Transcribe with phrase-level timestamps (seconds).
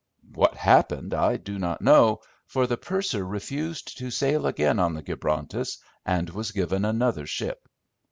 [0.33, 5.03] What happened I do not know, for the purser refused to sail again on the
[5.03, 5.77] Gibrontus,
[6.07, 7.69] and was given another ship.